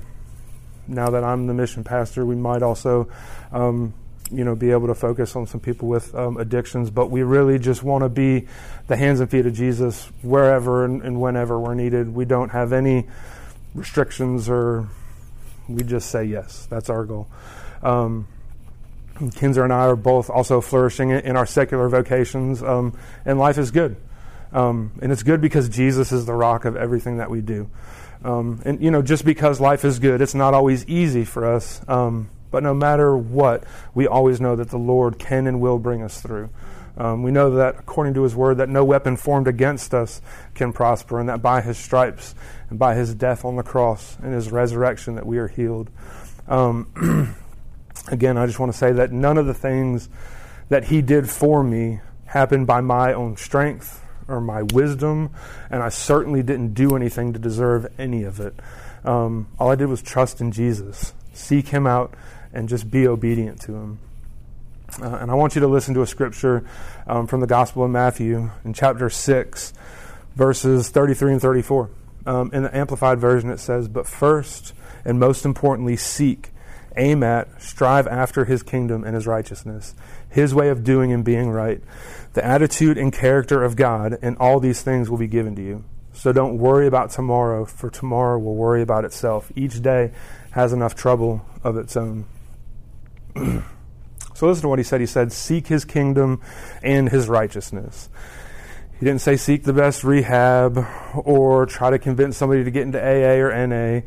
[0.88, 3.10] now that I'm the mission pastor, we might also
[3.51, 3.93] um,
[4.31, 7.59] you know, be able to focus on some people with um, addictions, but we really
[7.59, 8.47] just want to be
[8.88, 12.13] the hands and feet of Jesus wherever and, and, whenever we're needed.
[12.13, 13.07] We don't have any
[13.75, 14.88] restrictions or
[15.67, 16.65] we just say yes.
[16.69, 17.27] That's our goal.
[17.81, 18.27] Um,
[19.15, 23.71] Kinser and I are both also flourishing in our secular vocations, um, and life is
[23.71, 23.95] good.
[24.51, 27.69] Um, and it's good because Jesus is the rock of everything that we do.
[28.23, 31.81] Um, and, you know, just because life is good, it's not always easy for us.
[32.53, 33.63] But no matter what,
[33.95, 36.51] we always know that the Lord can and will bring us through.
[36.95, 40.21] Um, we know that according to his word that no weapon formed against us
[40.54, 42.35] can prosper and that by his stripes
[42.69, 45.89] and by his death on the cross and his resurrection that we are healed.
[46.47, 47.35] Um,
[48.08, 50.10] again i just want to say that none of the things
[50.67, 55.29] that he did for me happened by my own strength or my wisdom
[55.69, 58.54] and i certainly didn't do anything to deserve any of it.
[59.06, 61.13] Um, all i did was trust in jesus.
[61.33, 62.13] Seek him out
[62.54, 63.99] and just be obedient to Him.
[65.01, 66.65] Uh, and I want you to listen to a scripture
[67.08, 69.73] um, from the Gospel of Matthew in chapter 6,
[70.35, 71.89] verses 33 and 34.
[72.25, 74.73] Um, in the Amplified Version, it says, But first
[75.04, 76.51] and most importantly, seek
[76.95, 79.95] aim at, strive after his kingdom and his righteousness,
[80.29, 81.81] his way of doing and being right,
[82.33, 85.83] the attitude and character of God, and all these things will be given to you.
[86.13, 89.51] So don't worry about tomorrow, for tomorrow will worry about itself.
[89.56, 90.12] Each day
[90.51, 92.25] has enough trouble of its own.
[94.36, 95.02] so listen to what he said.
[95.02, 96.42] He said, Seek his kingdom
[96.81, 98.10] and his righteousness.
[99.00, 103.02] He didn't say seek the best rehab or try to convince somebody to get into
[103.02, 104.02] AA or NA.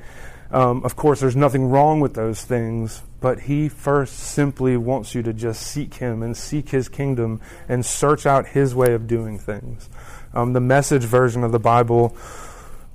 [0.50, 5.22] Um, of course, there's nothing wrong with those things, but he first simply wants you
[5.24, 9.38] to just seek him and seek his kingdom and search out his way of doing
[9.38, 9.90] things.
[10.32, 12.16] Um, the message version of the Bible,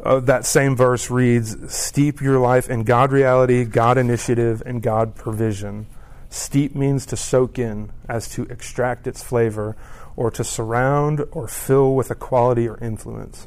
[0.04, 5.16] uh, that same verse reads Steep your life in God reality, God initiative, and God
[5.16, 5.88] provision.
[6.32, 9.76] Steep means to soak in, as to extract its flavor,
[10.16, 13.46] or to surround or fill with a quality or influence.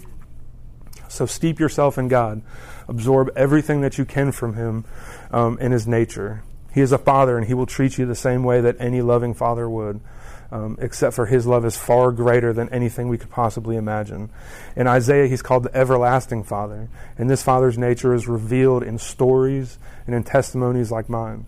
[1.08, 2.42] So steep yourself in God.
[2.86, 4.84] Absorb everything that you can from Him
[5.30, 6.42] um, in His nature.
[6.74, 9.32] He is a father, and He will treat you the same way that any loving
[9.32, 10.00] father would.
[10.52, 14.30] Um, except for his love is far greater than anything we could possibly imagine.
[14.76, 19.78] In Isaiah, he's called the everlasting Father, and this Father's nature is revealed in stories
[20.06, 21.46] and in testimonies like mine.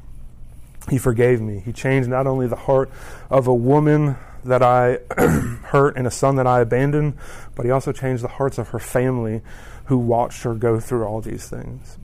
[0.88, 1.60] He forgave me.
[1.64, 2.90] He changed not only the heart
[3.30, 4.98] of a woman that I
[5.66, 7.14] hurt and a son that I abandoned,
[7.54, 9.42] but he also changed the hearts of her family
[9.86, 11.98] who watched her go through all these things.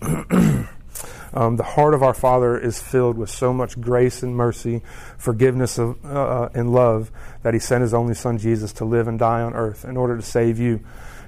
[1.34, 4.82] um, the heart of our Father is filled with so much grace and mercy,
[5.18, 7.10] forgiveness of, uh, and love
[7.42, 10.16] that he sent his only son Jesus to live and die on earth in order
[10.16, 10.80] to save you,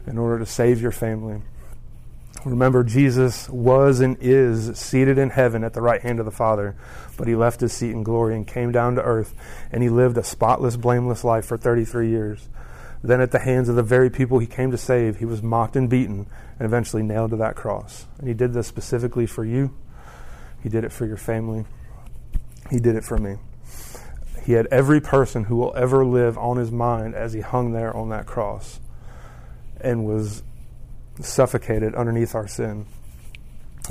[0.06, 1.42] in order to save your family.
[2.44, 6.74] Remember, Jesus was and is seated in heaven at the right hand of the Father,
[7.16, 9.34] but he left his seat in glory and came down to earth,
[9.70, 12.48] and he lived a spotless, blameless life for 33 years.
[13.04, 15.76] Then, at the hands of the very people he came to save, he was mocked
[15.76, 16.26] and beaten
[16.58, 18.06] and eventually nailed to that cross.
[18.18, 19.74] And he did this specifically for you,
[20.62, 21.64] he did it for your family,
[22.70, 23.36] he did it for me.
[24.44, 27.96] He had every person who will ever live on his mind as he hung there
[27.96, 28.80] on that cross
[29.80, 30.42] and was
[31.20, 32.86] suffocated underneath our sin.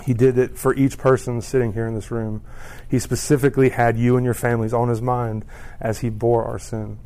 [0.06, 2.42] He did it for each person sitting here in this room.
[2.90, 5.46] He specifically had you and your families on his mind
[5.80, 6.98] as he bore our sin.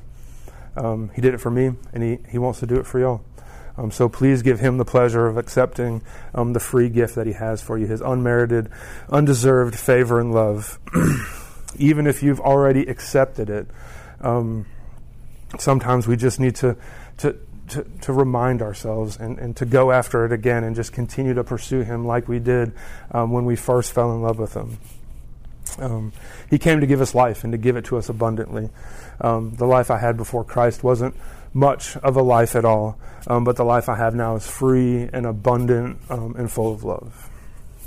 [0.78, 3.24] Um, he did it for me, and he, he wants to do it for y'all.
[3.78, 6.01] Um, so please give him the pleasure of accepting
[6.34, 8.70] um, the free gift that he has for you, his unmerited,
[9.09, 10.80] undeserved favor and love.
[11.78, 13.68] Even if you've already accepted it,
[14.22, 14.66] um,
[15.59, 16.78] sometimes we just need to,
[17.18, 17.36] to,
[17.70, 21.43] to, to remind ourselves and, and to go after it again and just continue to
[21.43, 22.74] pursue Him like we did
[23.11, 24.78] um, when we first fell in love with Him.
[25.80, 26.13] Um,
[26.49, 28.70] he came to give us life and to give it to us abundantly.
[29.20, 31.16] Um, the life I had before Christ wasn't
[31.53, 35.09] much of a life at all, um, but the life I have now is free
[35.11, 37.30] and abundant um, and full of love.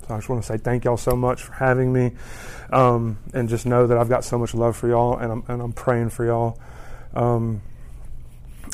[0.07, 2.13] So I just want to say thank y'all so much for having me,
[2.71, 5.63] um, and just know that I've got so much love for y'all, and I'm, and
[5.63, 6.59] I'm praying for y'all.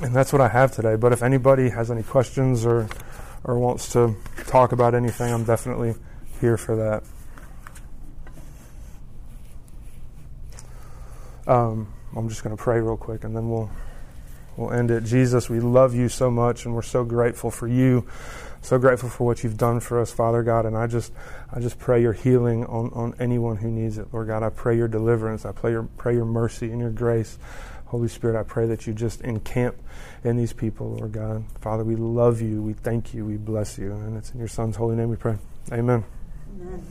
[0.03, 0.97] And that's what I have today.
[0.97, 2.89] But if anybody has any questions or
[3.45, 4.17] or wants to
[4.47, 5.95] talk about anything, I'm definitely
[6.41, 7.05] here for that.
[11.47, 13.71] Um, I'm just going to pray real quick, and then we'll
[14.57, 15.05] we'll end it.
[15.05, 18.07] Jesus, we love you so much, and we're so grateful for you.
[18.63, 21.13] So grateful for what you've done for us, Father God, and I just,
[21.53, 24.43] I just pray your healing on, on anyone who needs it, Lord God.
[24.43, 25.45] I pray your deliverance.
[25.45, 27.37] I pray your, pray your mercy and your grace.
[27.95, 29.77] Holy Spirit, I pray that you just encamp
[30.25, 31.45] in these people, Lord God.
[31.61, 32.61] Father, we love you.
[32.61, 33.25] We thank you.
[33.25, 33.93] We bless you.
[33.93, 35.39] And it's in your Son's holy name we pray.
[35.71, 36.03] Amen.
[36.61, 36.85] Amen.